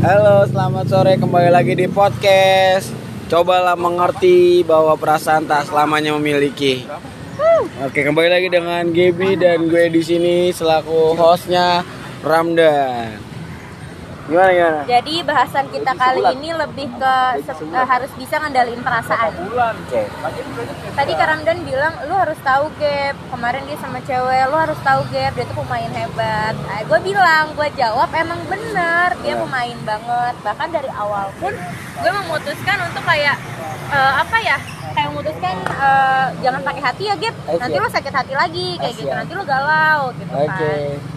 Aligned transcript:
Halo, 0.00 0.48
selamat 0.48 0.88
sore 0.88 1.20
kembali 1.20 1.52
lagi 1.52 1.76
di 1.76 1.84
podcast. 1.84 2.88
Cobalah 3.28 3.76
mengerti 3.76 4.64
bahwa 4.64 4.96
perasaan 4.96 5.44
tak 5.44 5.68
selamanya 5.68 6.16
memiliki. 6.16 6.88
Oke, 7.84 8.00
kembali 8.08 8.32
lagi 8.32 8.48
dengan 8.48 8.88
Gaby 8.88 9.36
dan 9.36 9.68
gue 9.68 9.92
di 9.92 10.00
sini 10.00 10.56
selaku 10.56 11.12
hostnya 11.20 11.84
Ramdan. 12.24 13.29
Gimana 14.30 14.50
gimana? 14.54 14.80
Jadi 14.86 15.14
bahasan 15.26 15.66
kita 15.74 15.92
kali 15.98 16.22
ini 16.38 16.54
lebih 16.54 16.86
ke 16.94 17.14
eh, 17.50 17.86
harus 17.90 18.10
bisa 18.14 18.38
ngendaliin 18.38 18.78
perasaan. 18.78 19.34
Oke. 19.34 20.06
Tadi 20.94 21.12
Kak 21.18 21.26
Ramdan 21.26 21.58
bilang 21.66 21.94
lu 22.06 22.14
harus 22.14 22.38
tahu 22.46 22.70
Gap. 22.78 23.18
Kemarin 23.34 23.66
dia 23.66 23.78
sama 23.82 23.98
cewek, 24.06 24.42
lu 24.46 24.56
harus 24.56 24.78
tahu 24.86 25.02
Gap. 25.10 25.34
Dia 25.34 25.44
tuh 25.50 25.56
pemain 25.66 25.90
hebat. 25.90 26.54
Nah, 26.54 26.78
gue 26.86 26.98
bilang, 27.02 27.50
gue 27.58 27.68
jawab 27.74 28.06
emang 28.14 28.38
bener 28.46 29.18
dia 29.18 29.34
Ya. 29.34 29.42
pemain 29.42 29.78
banget. 29.82 30.34
Bahkan 30.46 30.68
dari 30.70 30.90
awal 30.94 31.26
pun 31.42 31.50
gue 31.98 32.12
memutuskan 32.22 32.78
untuk 32.86 33.02
kayak 33.02 33.34
eh, 33.90 34.12
apa 34.14 34.36
ya? 34.46 34.58
Kayak 34.94 35.08
memutuskan 35.10 35.54
eh, 35.58 36.26
jangan 36.38 36.62
pakai 36.62 36.82
hati 36.86 37.02
ya 37.10 37.18
Gap. 37.18 37.34
Nanti 37.58 37.76
lu 37.82 37.90
sakit 37.90 38.14
hati 38.14 38.34
lagi 38.38 38.78
kayak 38.78 38.94
gitu. 38.94 39.10
Nanti 39.10 39.32
lu 39.34 39.42
galau 39.42 40.14
gitu 40.14 40.30
kan. 40.38 40.58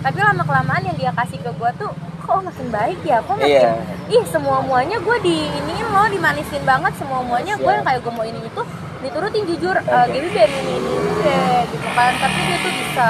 Tapi 0.02 0.18
lama 0.18 0.42
kelamaan 0.42 0.82
yang 0.82 0.98
dia 0.98 1.14
kasih 1.14 1.38
ke 1.38 1.54
gue 1.54 1.72
tuh 1.78 1.94
kok 2.24 2.40
makin 2.40 2.68
baik 2.72 3.00
ya? 3.04 3.20
Kok 3.28 3.36
makin 3.36 3.52
Iya. 3.52 3.72
ih 4.08 4.24
semua 4.32 4.64
muanya 4.64 4.98
gue 4.98 5.18
di 5.20 5.36
iniin 5.52 5.88
loh 5.92 6.08
dimanisin 6.08 6.64
banget 6.64 6.96
semua 6.96 7.20
muanya 7.22 7.54
gue 7.60 7.72
yang 7.72 7.84
kayak 7.84 8.00
gue 8.00 8.14
mau 8.16 8.24
ini 8.24 8.40
itu 8.40 8.62
diturutin 9.04 9.44
jujur. 9.44 9.76
Uh, 9.84 10.06
Gaby 10.08 10.28
biar 10.32 10.48
ini 10.48 10.74
ini 10.80 10.90
ini 10.96 11.12
deh 11.20 11.60
gitu 11.70 11.88
kan. 11.92 12.12
Tapi 12.18 12.38
dia 12.48 12.58
tuh 12.64 12.74
bisa 12.74 13.10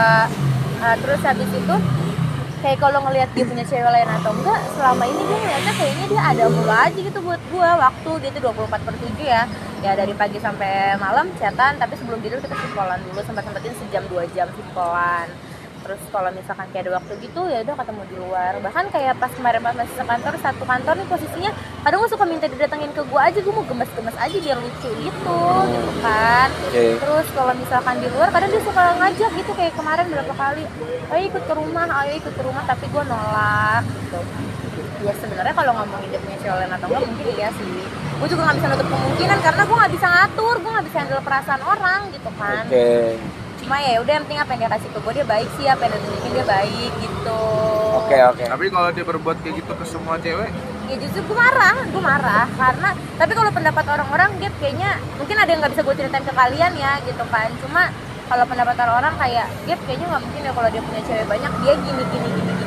Uh, 0.84 1.00
terus 1.00 1.24
habis 1.24 1.48
itu 1.48 1.76
kayak 2.60 2.76
kalau 2.76 3.00
ngelihat 3.08 3.32
dia 3.32 3.48
punya 3.48 3.64
cewek 3.64 3.88
lain 3.88 4.10
atau 4.20 4.36
enggak 4.36 4.60
selama 4.76 5.08
ini 5.08 5.22
gue 5.24 5.38
ngeliatnya 5.40 5.74
kayaknya 5.80 6.06
dia 6.12 6.22
ada 6.28 6.44
mulu 6.52 6.74
aja 6.76 7.00
gitu 7.00 7.20
buat 7.24 7.40
gue 7.40 7.70
waktu 7.80 8.12
dia 8.20 8.30
tuh 8.36 8.42
24 8.52 8.84
per 8.84 8.96
7 9.00 9.16
ya. 9.24 9.42
Ya 9.80 9.92
dari 9.96 10.12
pagi 10.12 10.44
sampai 10.44 11.00
malam 11.00 11.32
chatan. 11.40 11.80
Tapi 11.80 11.96
sebelum 11.96 12.20
tidur 12.20 12.44
kita 12.44 12.52
simpolan 12.52 13.00
dulu. 13.08 13.24
Sempat 13.24 13.48
sempetin 13.48 13.72
sejam 13.80 14.04
dua 14.12 14.28
jam 14.36 14.52
simpolan 14.52 15.32
terus 15.84 16.00
kalau 16.10 16.32
misalkan 16.32 16.68
kayak 16.72 16.88
ada 16.88 16.92
waktu 16.98 17.14
gitu 17.20 17.42
ya 17.52 17.60
udah 17.68 17.76
ketemu 17.76 18.02
di 18.08 18.16
luar. 18.16 18.54
Bahkan 18.64 18.86
kayak 18.96 19.14
pas 19.20 19.32
kemarin 19.36 19.60
pas 19.60 19.76
masih 19.76 19.96
sekantor 20.00 20.34
satu 20.40 20.64
kantor 20.64 20.94
nih 20.96 21.08
posisinya 21.12 21.52
kadang 21.84 22.00
gue 22.00 22.10
suka 22.10 22.24
minta 22.24 22.48
didatengin 22.48 22.92
ke 22.96 23.04
gue 23.04 23.20
aja 23.20 23.40
gue 23.44 23.54
mau 23.54 23.66
gemes-gemes 23.68 24.16
aja 24.16 24.38
biar 24.40 24.58
lucu 24.64 24.90
gitu 25.04 25.40
gitu 25.68 25.92
kan. 26.00 26.50
Oke. 26.72 26.84
terus 27.04 27.28
kalau 27.36 27.54
misalkan 27.60 27.96
di 28.00 28.08
luar 28.16 28.30
kadang 28.32 28.50
dia 28.50 28.64
suka 28.64 28.84
ngajak 28.98 29.32
gitu 29.36 29.52
kayak 29.52 29.74
kemarin 29.76 30.06
berapa 30.08 30.34
kali 30.34 30.64
ayo 31.12 31.24
ikut 31.28 31.44
ke 31.44 31.54
rumah 31.54 31.86
ayo 32.04 32.14
ikut 32.16 32.34
ke 32.34 32.44
rumah 32.48 32.64
tapi 32.64 32.86
gue 32.88 33.04
nolak 33.04 33.84
gitu. 33.84 34.20
Ya 35.04 35.12
sebenarnya 35.20 35.52
kalau 35.52 35.76
ngomongin 35.84 36.16
dia 36.16 36.22
punya 36.24 36.40
cewek 36.40 36.68
atau 36.72 36.88
enggak 36.88 37.04
mungkin 37.04 37.28
iya 37.36 37.50
sih. 37.52 37.68
Gue 38.24 38.28
juga 38.32 38.42
nggak 38.48 38.56
bisa 38.56 38.68
nutup 38.72 38.88
kemungkinan 38.88 39.40
karena 39.44 39.62
gue 39.68 39.78
nggak 39.84 39.94
bisa 40.00 40.08
ngatur 40.08 40.56
gue 40.64 40.72
nggak 40.72 40.88
bisa 40.88 40.98
handle 41.04 41.24
perasaan 41.28 41.62
orang 41.68 42.00
gitu 42.16 42.30
kan. 42.40 42.64
Oke. 42.72 43.20
Cuma 43.64 43.80
ya 43.80 43.98
udah 44.04 44.14
yang 44.20 44.24
penting 44.28 44.42
apa 44.44 44.50
yang 44.54 44.62
dia 44.68 44.72
kasih 44.76 44.90
ke 44.92 45.00
gue 45.00 45.14
dia 45.16 45.26
baik 45.26 45.50
sih 45.56 45.66
apa 45.72 45.82
yang 45.88 45.92
dia 45.96 46.02
tunjukin 46.04 46.32
dia 46.36 46.46
baik 46.46 46.92
gitu. 47.00 47.42
Oke, 48.04 48.18
oke. 48.20 48.44
Tapi 48.44 48.64
kalau 48.68 48.90
dia 48.92 49.06
berbuat 49.08 49.38
kayak 49.40 49.56
gitu 49.64 49.72
ke 49.72 49.86
semua 49.88 50.16
cewek, 50.20 50.52
ya 50.92 50.96
justru 51.00 51.20
gue 51.24 51.38
marah 51.38 51.78
gue 51.88 52.04
marah. 52.04 52.46
Karena 52.60 52.90
tapi 53.16 53.32
kalau 53.32 53.52
pendapat 53.56 53.86
orang-orang 53.88 54.30
dia 54.38 54.52
kayaknya 54.60 55.00
mungkin 55.16 55.36
ada 55.40 55.50
yang 55.50 55.60
nggak 55.64 55.74
bisa 55.74 55.84
gue 55.88 55.96
ceritain 55.96 56.26
ke 56.28 56.34
kalian 56.36 56.72
ya 56.76 56.92
gitu 57.08 57.24
kan. 57.32 57.50
Cuma 57.64 57.88
kalau 58.28 58.46
pendapat 58.48 58.76
orang 58.84 59.14
kayak 59.16 59.48
dia 59.64 59.76
kayaknya 59.88 60.06
nggak 60.12 60.24
mungkin 60.28 60.42
ya 60.44 60.52
kalau 60.52 60.70
dia 60.72 60.82
punya 60.84 61.02
cewek 61.08 61.26
banyak 61.28 61.52
dia 61.64 61.74
gini 61.80 62.04
gini 62.12 62.28
gini 62.28 62.52
gini 62.52 62.63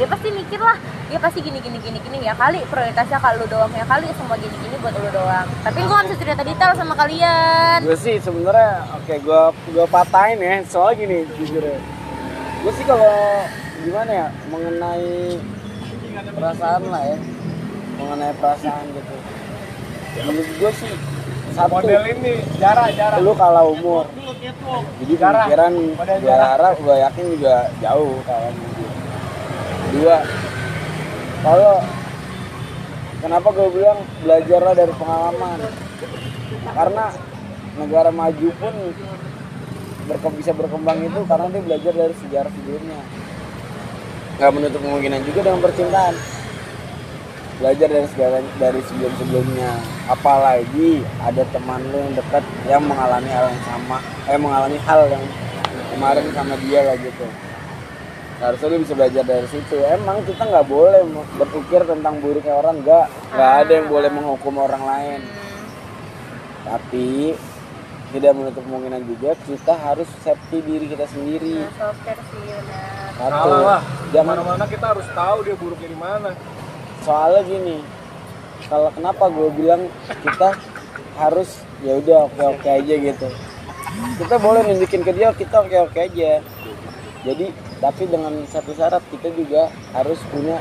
dia 0.00 0.08
pasti 0.08 0.32
mikir 0.32 0.56
lah 0.56 0.80
dia 1.12 1.18
pasti 1.20 1.44
gini 1.44 1.60
gini 1.60 1.76
gini 1.76 2.00
gini 2.00 2.24
ya 2.24 2.32
kali 2.32 2.64
prioritasnya 2.72 3.20
kalau 3.20 3.44
lu 3.44 3.46
doang 3.52 3.68
ya 3.76 3.84
kali 3.84 4.08
semua 4.16 4.40
gini 4.40 4.56
gini 4.56 4.76
buat 4.80 4.96
lu 4.96 5.12
doang. 5.12 5.44
Tapi 5.60 5.76
gue 5.84 5.98
bisa 6.08 6.16
cerita 6.16 6.40
detail 6.40 6.72
sama 6.72 6.96
kalian. 6.96 7.84
Gue 7.84 7.98
sih 8.00 8.16
sebenarnya 8.16 8.88
oke 8.96 9.14
gue 9.20 9.42
gue 9.76 9.86
patahin 9.92 10.40
ya 10.40 10.64
soalnya 10.64 11.04
gini 11.04 11.16
jujur 11.36 11.60
ya. 11.60 11.76
Gue 12.64 12.72
sih 12.80 12.84
kalau 12.88 13.44
gimana 13.84 14.08
ya 14.08 14.26
mengenai 14.48 15.36
perasaan 16.32 16.82
lah 16.88 17.02
ya 17.04 17.18
mengenai 18.00 18.32
perasaan 18.40 18.84
gitu. 18.96 19.14
Menurut 20.24 20.48
gue 20.48 20.72
sih 20.80 20.92
satu 21.52 21.82
model 21.82 22.02
ini 22.06 22.40
jarak 22.56 22.94
jarak 22.94 23.18
lu 23.20 23.34
kalah 23.34 23.66
umur 23.66 24.06
jadi 25.02 25.14
pemikiran 25.18 25.72
gue 26.22 26.30
harap 26.30 26.78
gue 26.78 26.96
yakin 27.02 27.24
juga 27.34 27.66
jauh 27.82 28.22
kawan 28.22 28.54
dua. 29.94 30.16
Kalau 31.40 31.74
kenapa 33.24 33.48
gue 33.50 33.68
bilang 33.74 33.98
belajarlah 34.22 34.74
dari 34.76 34.92
pengalaman? 34.94 35.58
Karena 36.70 37.04
negara 37.80 38.10
maju 38.12 38.48
pun 38.60 38.74
berke- 40.04 40.36
bisa 40.36 40.52
berkembang 40.52 40.98
itu 41.06 41.20
karena 41.24 41.46
dia 41.48 41.62
belajar 41.62 41.92
dari 41.96 42.14
sejarah 42.20 42.50
sebelumnya. 42.52 43.00
Nggak 44.40 44.52
menutup 44.56 44.80
kemungkinan 44.80 45.20
juga 45.28 45.40
dengan 45.44 45.60
percintaan. 45.64 46.14
Belajar 47.60 47.88
dari 47.92 48.08
segala 48.08 48.36
dari 48.56 48.80
sebelum 48.88 49.12
sebelumnya. 49.20 49.70
Apalagi 50.08 51.04
ada 51.20 51.44
teman 51.52 51.80
lu 51.92 51.96
yang 52.00 52.14
dekat 52.16 52.44
yang 52.64 52.82
mengalami 52.84 53.28
hal 53.28 53.52
yang 53.52 53.62
sama 53.68 53.98
eh 54.28 54.38
mengalami 54.40 54.78
hal 54.80 55.00
yang 55.12 55.24
kemarin 55.92 56.24
sama 56.32 56.54
dia 56.64 56.80
lah 56.86 56.96
gitu 56.98 57.26
harusnya 58.40 58.66
lu 58.72 58.78
bisa 58.80 58.94
belajar 58.96 59.24
dari 59.28 59.46
situ. 59.52 59.76
Emang 59.84 60.24
kita 60.24 60.48
nggak 60.48 60.66
boleh 60.66 61.04
berpikir 61.36 61.84
tentang 61.84 62.18
buruknya 62.24 62.56
orang 62.56 62.80
nggak. 62.80 63.06
Nggak 63.36 63.52
ada 63.64 63.72
yang 63.72 63.86
boleh 63.92 64.10
menghukum 64.10 64.54
orang 64.56 64.82
lain. 64.82 65.20
Tapi 66.64 67.36
tidak 68.10 68.32
menutup 68.34 68.62
kemungkinan 68.66 69.02
juga 69.06 69.30
kita 69.46 69.74
harus 69.76 70.08
safety 70.26 70.58
diri 70.66 70.86
kita 70.90 71.06
sendiri. 71.06 71.62
Nah, 71.62 71.94
sih 71.94 72.42
benar. 72.42 72.98
Satu 73.14 73.36
salah. 73.36 73.60
lah 73.62 73.80
jangan 74.10 74.34
mana-mana 74.34 74.64
kita 74.66 74.86
harus 74.96 75.06
tahu 75.14 75.36
dia 75.46 75.54
buruknya 75.54 75.88
di 75.92 75.98
mana. 76.00 76.30
Soalnya 77.06 77.42
gini 77.46 77.78
kalau 78.66 78.90
kenapa 78.92 79.24
gue 79.30 79.48
bilang 79.54 79.82
kita 80.26 80.58
harus 81.16 81.62
ya 81.84 81.96
udah 82.02 82.26
oke 82.26 82.42
oke 82.58 82.68
aja 82.68 82.94
gitu. 82.98 83.28
Kita 84.18 84.36
boleh 84.42 84.60
nunjukin 84.66 85.02
ke 85.06 85.12
dia 85.14 85.30
kita 85.30 85.62
oke 85.62 85.76
oke 85.86 85.98
aja. 86.00 86.42
Jadi 87.22 87.46
tapi 87.80 88.04
dengan 88.06 88.44
satu 88.46 88.76
syarat 88.76 89.00
kita 89.08 89.32
juga 89.32 89.72
harus 89.96 90.20
punya 90.28 90.60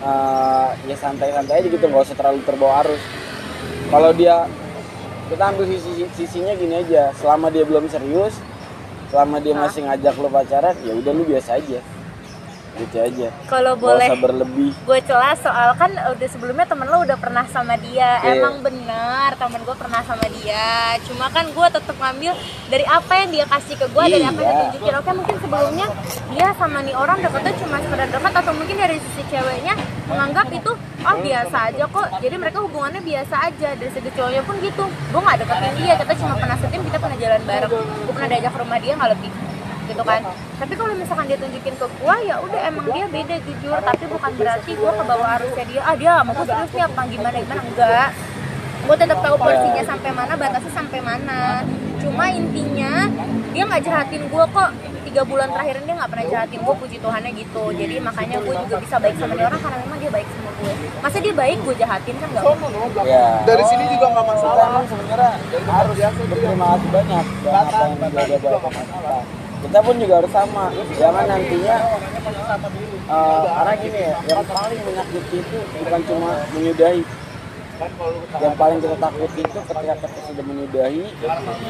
eh, 0.00 0.68
ya 0.86 0.96
santai-santai 0.96 1.60
aja 1.62 1.68
gitu 1.68 1.84
nggak 1.84 2.06
usah 2.06 2.16
terlalu 2.16 2.40
terbawa 2.46 2.86
arus. 2.86 3.02
Kalau 3.90 4.10
dia 4.14 4.46
kita 5.28 5.42
ambil 5.42 5.66
sisi 5.68 6.06
sisinya 6.14 6.54
gini 6.54 6.78
aja. 6.78 7.10
Selama 7.18 7.50
dia 7.50 7.66
belum 7.66 7.90
serius 7.90 8.38
selama 9.08 9.40
dia 9.40 9.56
masih 9.56 9.88
ngajak 9.88 10.14
lu 10.20 10.28
pacaran 10.28 10.76
ya 10.84 10.92
udah 10.92 11.12
lu 11.16 11.24
biasa 11.24 11.56
aja 11.56 11.80
gitu 12.76 12.96
aja. 13.00 13.28
Kalau 13.48 13.72
boleh 13.74 14.08
berlebih. 14.14 14.70
gue 14.76 14.98
celah 15.02 15.34
soal 15.34 15.72
kan 15.74 15.90
udah 15.90 16.28
sebelumnya 16.28 16.66
temen 16.66 16.86
lo 16.86 17.02
udah 17.02 17.16
pernah 17.16 17.44
sama 17.48 17.74
dia. 17.80 18.20
Iya. 18.20 18.38
emang 18.38 18.60
benar 18.60 19.34
temen 19.34 19.60
gue 19.64 19.76
pernah 19.76 20.00
sama 20.04 20.26
dia. 20.30 20.96
Cuma 21.08 21.32
kan 21.32 21.48
gue 21.48 21.66
tetap 21.70 21.96
ngambil 21.96 22.32
dari 22.68 22.84
apa 22.84 23.12
yang 23.18 23.30
dia 23.30 23.44
kasih 23.46 23.74
ke 23.74 23.86
gue 23.88 24.04
dari 24.04 24.24
apa 24.24 24.38
yang 24.38 24.38
dia 24.38 24.48
Iya. 24.48 24.62
tunjukin. 24.68 24.94
Oke 24.98 25.10
mungkin 25.14 25.36
sebelumnya 25.38 25.86
dia 26.30 26.46
sama 26.54 26.78
nih 26.82 26.94
orang 26.94 27.18
deketnya 27.18 27.52
cuma 27.58 27.76
sekedar 27.78 28.08
dekat 28.08 28.32
atau 28.34 28.52
mungkin 28.52 28.76
dari 28.76 28.96
sisi 29.00 29.22
ceweknya 29.28 29.74
menganggap 30.06 30.46
itu 30.50 30.70
oh 30.98 31.16
biasa 31.18 31.56
aja 31.70 31.84
kok. 31.84 32.06
Jadi 32.18 32.34
mereka 32.36 32.58
hubungannya 32.60 33.00
biasa 33.00 33.34
aja 33.48 33.68
dari 33.74 33.90
segi 33.90 34.10
cowoknya 34.12 34.42
pun 34.44 34.56
gitu. 34.58 34.84
Gue 34.86 35.20
nggak 35.20 35.36
deketin 35.40 35.72
dia 35.78 35.94
kita 35.96 36.12
cuma 36.18 36.34
pernah 36.36 36.56
setim 36.58 36.80
kita 36.84 36.98
pernah 36.98 37.16
jalan 37.16 37.42
bareng. 37.42 37.70
Gue 38.04 38.12
pernah 38.12 38.28
diajak 38.28 38.52
ke 38.52 38.58
rumah 38.60 38.78
dia 38.78 38.92
nggak 38.94 39.12
lebih 39.14 39.30
gitu 39.88 40.02
kan. 40.04 40.20
Tapi 40.60 40.72
kalau 40.76 40.92
misalkan 40.94 41.24
dia 41.26 41.38
tunjukin 41.40 41.74
ke 41.74 41.86
gua 42.00 42.16
ya 42.20 42.36
udah 42.44 42.60
emang 42.68 42.86
dia 42.92 43.06
beda 43.08 43.36
jujur. 43.42 43.78
Tapi 43.80 44.04
bukan 44.06 44.30
berarti 44.36 44.70
gua 44.76 44.92
ke 44.92 45.04
bawah 45.08 45.28
arusnya 45.40 45.64
dia 45.64 45.80
ah 45.82 45.94
dia 45.96 46.12
mau 46.22 46.34
serius 46.44 46.70
nih 46.76 46.84
apa? 46.84 47.00
Gimana 47.08 47.36
gimana? 47.40 47.62
Enggak. 47.64 48.08
Gua 48.86 48.96
tetap 48.96 49.18
tahu 49.20 49.36
porsinya 49.40 49.84
sampai 49.84 50.10
mana 50.12 50.32
batasnya 50.36 50.72
sampai 50.72 51.00
mana. 51.00 51.40
Cuma 51.98 52.24
intinya 52.30 52.92
dia 53.56 53.62
nggak 53.64 53.82
jahatin 53.82 54.22
gua 54.28 54.44
kok. 54.48 54.70
Tiga 55.08 55.24
bulan 55.24 55.48
terakhir 55.48 55.80
ini 55.80 55.84
dia 55.88 55.94
nggak 56.04 56.10
pernah 56.12 56.26
jahatin 56.28 56.60
gua 56.60 56.74
puji 56.76 56.96
Tuhannya 57.00 57.32
gitu. 57.32 57.64
Jadi 57.72 57.94
makanya 57.96 58.36
gue 58.44 58.54
juga 58.68 58.76
bisa 58.76 58.96
baik 59.00 59.16
sama 59.16 59.32
dia 59.40 59.46
orang 59.48 59.60
karena 59.64 59.78
memang 59.88 59.98
dia 60.04 60.12
baik 60.12 60.28
sama 60.28 60.50
gue 60.58 60.72
masa 60.98 61.18
dia 61.22 61.34
baik 61.34 61.58
gue 61.62 61.74
jahatin 61.78 62.14
kan 62.18 62.28
nggak? 62.34 62.44
Ya 63.06 63.24
dari 63.46 63.64
sini 63.70 63.84
juga 63.94 64.06
nggak 64.10 64.26
kita 64.26 64.34
masalah. 64.34 64.66
emang 64.66 64.86
sebenarnya 64.90 65.30
harus 65.70 65.96
berterima 66.26 66.66
kasih 66.74 66.90
banyak. 66.90 67.24
dengan 67.38 67.62
apa 67.62 67.82
yang 67.86 68.40
bawa 68.42 68.58
ke 68.58 68.70
kita 69.58 69.78
pun 69.80 69.94
juga 69.98 70.14
harus 70.22 70.32
sama. 70.32 70.64
Jangan 70.94 71.24
nantinya 71.26 71.76
eh, 73.08 73.42
karena 73.48 73.72
gini 73.76 73.98
ya 73.98 74.16
yang 74.26 74.44
paling 74.44 74.80
menyakiti 74.84 75.36
itu 75.38 75.58
bukan 75.82 76.00
cuma 76.06 76.30
menyudahi. 76.54 77.02
Yang 78.38 78.54
paling 78.58 78.78
kita 78.82 78.96
takuti 78.98 79.40
itu 79.46 79.58
ketika 79.62 79.94
kita 79.96 80.20
sudah 80.26 80.44
menyudahi 80.44 81.04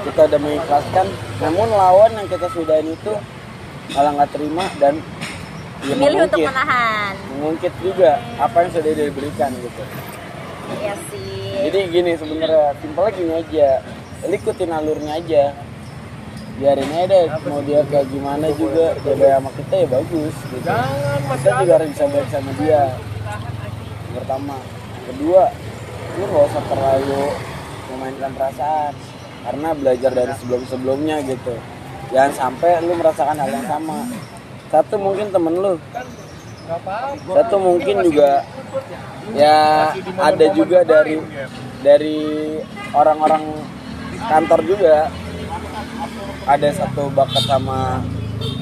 kita 0.08 0.20
udah 0.24 0.40
mengikhlaskan 0.40 1.06
namun 1.36 1.68
lawan 1.68 2.10
yang 2.16 2.24
kita 2.24 2.48
sudahin 2.48 2.88
itu 2.88 3.12
malah 3.92 4.10
nggak 4.16 4.30
terima 4.32 4.64
dan 4.80 4.96
Ya, 5.78 5.94
Milih 5.94 6.26
untuk 6.26 6.42
menahan. 6.42 7.14
mengungkit 7.38 7.70
juga 7.78 8.18
apa 8.34 8.66
yang 8.66 8.70
sudah 8.74 8.90
dia 8.98 9.14
berikan 9.14 9.54
gitu. 9.54 9.82
Iya 10.74 10.94
sih. 11.06 11.54
jadi 11.70 11.78
gini 11.86 12.12
sebenarnya 12.18 12.74
simpelnya 12.82 13.12
gini 13.14 13.32
aja. 13.38 13.68
Ikutin 14.26 14.74
alurnya 14.74 15.22
aja 15.22 15.54
biarin 16.58 16.90
aja 16.90 17.06
deh 17.06 17.26
mau 17.46 17.62
dia 17.62 17.80
kayak 17.86 18.06
gimana 18.10 18.50
juga 18.58 18.98
dia 19.06 19.14
baik 19.14 19.32
sama 19.38 19.50
kita 19.54 19.74
ya 19.78 19.86
bagus 19.86 20.34
gitu. 20.34 20.56
Jangan 20.66 21.18
kita 21.38 21.50
juga 21.62 21.72
harus 21.78 21.88
bisa 21.94 22.04
baik 22.10 22.28
sama 22.34 22.50
dia. 22.58 22.82
Yang 24.02 24.14
pertama. 24.18 24.56
Yang 24.58 25.06
kedua 25.14 25.42
lu 26.18 26.24
gak 26.26 26.44
usah 26.50 26.64
terlalu 26.66 27.24
memainkan 27.94 28.30
perasaan. 28.34 28.92
Karena 29.38 29.68
belajar 29.72 30.10
dari 30.12 30.32
sebelum 30.34 30.62
sebelumnya 30.66 31.16
gitu. 31.22 31.54
Jangan 32.10 32.32
sampai 32.34 32.82
lu 32.82 32.92
merasakan 32.98 33.38
hal 33.38 33.50
yang 33.54 33.66
sama. 33.70 33.98
Satu 34.68 34.94
mungkin 34.98 35.26
temen 35.30 35.54
lu. 35.54 35.74
Satu 37.32 37.56
mungkin 37.56 37.96
juga 38.04 38.44
ya 39.32 39.88
ada 40.20 40.46
juga 40.52 40.84
dari 40.84 41.16
dari 41.80 42.18
orang-orang 42.92 43.44
kantor 44.18 44.60
juga 44.66 45.08
ada 46.48 46.68
satu 46.72 47.12
bakat 47.12 47.44
sama 47.44 48.00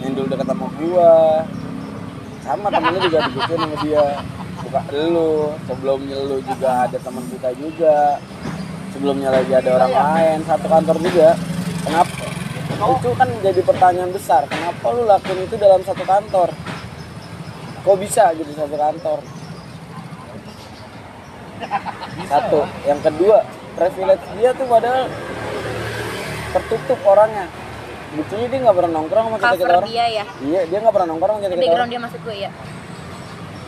yang 0.02 0.18
dulu 0.18 0.26
dekat 0.26 0.46
sama 0.50 0.66
gua. 0.74 1.14
Sama 2.42 2.66
temennya 2.70 3.00
juga 3.06 3.18
digituin 3.30 3.58
sama 3.62 3.76
dia. 3.86 4.06
Buka 4.66 4.80
lu 4.90 5.54
sebelumnya 5.70 6.18
lu 6.18 6.36
juga 6.42 6.90
ada 6.90 6.98
teman 6.98 7.24
kita 7.30 7.50
juga. 7.54 8.18
Sebelumnya 8.90 9.30
lagi 9.30 9.52
ada 9.54 9.70
orang 9.78 9.94
lain 9.94 10.38
satu 10.42 10.66
kantor 10.66 10.96
juga. 10.98 11.28
Kenapa? 11.86 12.26
Itu 12.76 13.10
kan 13.14 13.28
jadi 13.40 13.60
pertanyaan 13.62 14.10
besar 14.10 14.42
kenapa 14.50 14.84
lu 14.90 15.06
lakuin 15.06 15.46
itu 15.46 15.54
dalam 15.54 15.80
satu 15.86 16.02
kantor? 16.02 16.50
Kok 17.86 17.98
bisa 18.02 18.34
gitu 18.34 18.50
satu 18.50 18.74
kantor? 18.74 19.18
Satu. 22.26 22.60
Yang 22.82 23.00
kedua 23.06 23.38
privilege 23.78 24.26
dia 24.34 24.50
tuh 24.56 24.66
padahal 24.66 25.06
tertutup 26.50 26.98
orangnya 27.04 27.46
buktinya 28.14 28.46
dia 28.46 28.58
nggak 28.62 28.76
pernah 28.76 28.92
nongkrong 28.94 29.24
sama 29.26 29.36
kita 29.36 29.56
kita 29.56 29.74
orang. 29.74 29.88
dia 29.90 30.04
ya. 30.06 30.24
iya 30.44 30.60
dia 30.70 30.78
nggak 30.78 30.94
pernah 30.94 31.08
nongkrong 31.10 31.36
sama 31.36 31.42
kita 31.42 31.52
kita 31.52 31.62
Background 31.62 31.80
orang. 31.80 31.90
dia 31.90 32.00
maksud 32.00 32.20
gue 32.22 32.36
ya. 32.36 32.50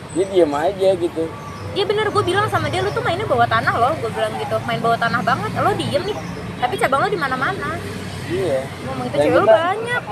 dia 0.09 0.25
diem 0.25 0.53
aja 0.55 0.89
gitu. 0.95 1.23
Iya 1.69 1.85
bener 1.85 2.05
gue 2.09 2.23
bilang 2.25 2.47
sama 2.49 2.65
dia 2.65 2.81
lu 2.81 2.89
tuh 2.89 3.03
mainnya 3.05 3.29
bawah 3.29 3.45
tanah 3.45 3.73
loh 3.77 3.93
gue 3.99 4.09
bilang 4.09 4.33
gitu. 4.41 4.55
Main 4.65 4.81
bawah 4.81 4.97
tanah 4.97 5.21
banget 5.21 5.51
lo 5.53 5.71
diem 5.77 6.01
nih. 6.01 6.17
Tapi 6.59 6.73
cabang 6.81 6.99
lo 7.05 7.09
di 7.11 7.19
mana 7.19 7.35
mana 7.37 7.77
iya. 8.29 8.61
Ngomong 8.85 9.05
itu 9.09 9.17
cewek 9.17 9.41
kita- 9.41 9.57
banyak. 9.57 10.03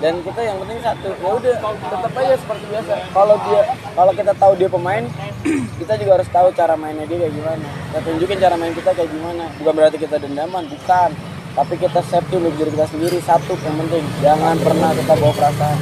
Dan 0.00 0.14
kita 0.24 0.40
yang 0.40 0.56
penting 0.64 0.78
satu 0.80 1.08
ya 1.12 1.30
udah 1.36 1.54
tetap 1.60 2.12
aja 2.16 2.34
seperti 2.40 2.64
biasa. 2.72 2.94
Kalau 3.12 3.36
dia 3.44 3.60
kalau 3.92 4.12
kita 4.16 4.32
tahu 4.36 4.52
dia 4.56 4.68
pemain 4.72 5.04
kita 5.80 5.92
juga 6.00 6.10
harus 6.20 6.28
tahu 6.32 6.48
cara 6.56 6.74
mainnya 6.74 7.04
dia 7.04 7.18
kayak 7.20 7.34
gimana. 7.36 7.68
Kita 7.92 7.98
tunjukin 8.04 8.38
cara 8.40 8.54
main 8.56 8.72
kita 8.72 8.90
kayak 8.96 9.10
gimana. 9.12 9.44
Bukan 9.60 9.72
berarti 9.76 9.96
kita 10.00 10.16
dendaman 10.16 10.64
bukan 10.68 11.10
tapi 11.50 11.74
kita 11.76 12.00
safety 12.06 12.34
untuk 12.38 12.54
diri 12.56 12.70
kita 12.72 12.86
sendiri 12.86 13.18
satu 13.22 13.52
yang 13.58 13.76
penting. 13.86 14.04
Jangan 14.22 14.56
pernah 14.62 14.90
kita 14.94 15.12
bawa 15.18 15.32
perasaan. 15.34 15.78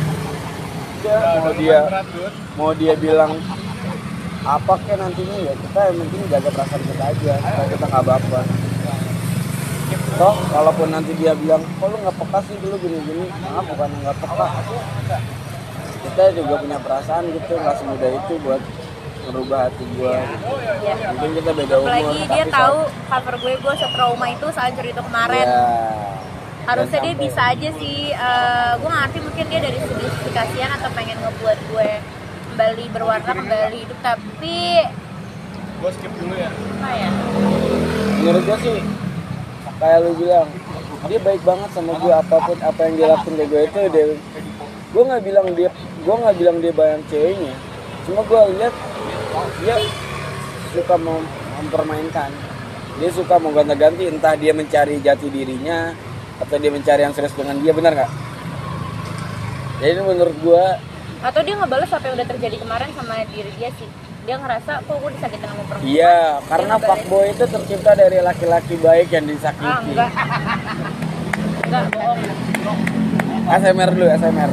Mau 1.39 1.53
dia 1.55 1.79
mau 2.59 2.73
dia 2.75 2.95
bilang 2.99 3.39
apa 4.43 4.75
ke 4.83 4.95
nantinya? 4.97 5.37
Ya 5.45 5.53
kita 5.55 5.81
yang 5.93 5.97
penting 6.03 6.21
jaga 6.33 6.51
perasaan 6.51 6.83
kita 6.83 7.05
aja. 7.13 7.33
Supaya 7.39 7.67
kita 7.69 7.85
nggak 7.87 8.05
baper 8.05 8.45
toh 10.19 10.35
kalaupun 10.51 10.91
nanti 10.91 11.15
dia 11.15 11.31
bilang 11.39 11.63
kok 11.79 11.87
lu 11.89 11.97
nggak 12.03 12.17
peka 12.19 12.39
sih 12.51 12.57
dulu 12.59 12.75
gini-gini? 12.83 13.31
Maaf 13.45 13.65
bukan 13.71 13.89
nggak 14.03 14.17
peka. 14.19 14.47
Kita 15.99 16.23
juga 16.35 16.55
punya 16.59 16.79
perasaan 16.83 17.25
gitu 17.31 17.53
nggak 17.55 17.77
semudah 17.79 18.11
itu 18.11 18.35
buat 18.43 18.63
merubah 19.29 19.61
hati 19.65 19.85
gua. 19.93 20.17
Gitu. 20.19 20.47
ya 20.81 20.95
mungkin 21.07 21.31
kita 21.35 21.51
beda 21.53 21.75
umur 21.77 21.91
apalagi 21.91 22.21
dia 22.27 22.45
tahu 22.49 22.77
cover 23.05 23.35
gue 23.37 23.53
gue 23.59 23.75
setrauma 23.77 24.27
itu 24.27 24.47
saat 24.51 24.73
cerita 24.73 25.01
kemarin. 25.01 25.45
Ya, 25.45 25.63
harusnya 26.65 26.99
dan 26.99 27.05
dia 27.05 27.13
sampai- 27.13 27.25
bisa 27.25 27.43
aja 27.47 27.69
sih 27.75 27.99
eh, 28.11 28.73
gue 28.75 28.91
ngerti 28.91 29.19
mungkin 29.21 29.45
dia 29.47 29.61
dari 29.63 29.79
segi 29.79 30.07
kasihan 30.31 30.71
atau 30.75 30.91
pengen 30.93 31.17
ngebuat 31.19 31.59
gue 31.67 31.91
kembali 32.49 32.85
berwarna 32.91 33.33
kembali 33.35 33.77
hidup. 33.79 33.99
Tapi 34.01 34.59
Gue 35.79 35.91
skip 35.93 36.13
dulu 36.13 36.35
ya. 36.35 36.51
apa 36.51 36.91
ya? 36.91 37.11
Menurut 38.19 38.43
gua 38.45 38.59
sih 38.59 38.83
kayak 39.79 39.99
lu 40.03 40.13
bilang 40.17 40.49
dia 41.07 41.19
baik 41.23 41.43
banget 41.43 41.71
sama 41.71 41.93
gua 41.95 42.19
apa 42.19 42.37
pun 42.43 42.59
apa 42.59 42.81
yang 42.83 42.95
dia 42.97 43.07
lakuin 43.09 43.35
ke 43.39 43.45
gue 43.47 43.61
itu 43.63 43.79
dia 43.89 44.05
gua 44.91 45.03
nggak 45.07 45.23
bilang 45.23 45.47
dia 45.55 45.71
gua 46.03 46.15
nggak 46.19 46.37
bilang 46.37 46.57
dia 46.59 46.73
banyak 46.73 47.01
ceweknya. 47.07 47.55
Cuma 48.03 48.21
gua 48.25 48.51
lihat 48.51 48.75
dia 49.63 49.77
suka 50.73 50.95
mem- 50.97 51.31
mempermainkan. 51.63 52.31
Dia 52.99 53.11
suka 53.15 53.39
mau 53.39 53.55
ganti 53.55 54.11
entah 54.11 54.35
dia 54.35 54.51
mencari 54.51 54.99
jati 54.99 55.31
dirinya 55.31 55.95
atau 56.43 56.59
dia 56.59 56.71
mencari 56.71 57.07
yang 57.07 57.15
serius 57.15 57.35
dengan 57.35 57.59
dia 57.63 57.71
benar 57.71 57.95
nggak? 57.95 58.11
Jadi 59.79 60.03
menurut 60.03 60.37
gua 60.43 60.79
atau 61.19 61.41
dia 61.43 61.55
ngebales 61.59 61.91
apa 61.91 62.05
yang 62.07 62.15
udah 62.15 62.29
terjadi 62.31 62.57
kemarin 62.63 62.91
sama 62.95 63.15
diri 63.31 63.51
dia 63.59 63.71
sih? 63.79 63.87
Dia 64.29 64.37
ngerasa 64.37 64.85
kok 64.85 64.97
gue 65.01 65.11
disakitin 65.17 65.49
sama 65.49 65.63
perempuan 65.65 65.89
iya 65.89 66.37
karena 66.53 66.75
fuckboy 66.77 67.33
itu 67.33 67.45
tercipta 67.49 67.97
dari 67.97 68.21
laki-laki 68.21 68.77
baik 68.77 69.09
yang 69.09 69.25
ah 69.25 69.31
disakiti 69.33 69.89
enggak. 69.89 70.11
Enggak 71.69 71.85
bohong. 71.97 72.21
SMR 73.49 73.91
dulu 73.97 74.07
SMR 74.09 74.51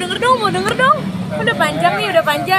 denger 0.00 0.18
dong 0.18 0.36
mau 0.40 0.48
denger 0.48 0.74
dong. 0.80 0.98
Udah 1.30 1.54
panjang 1.54 1.92
nih 2.00 2.06
udah 2.10 2.24
panjang 2.24 2.58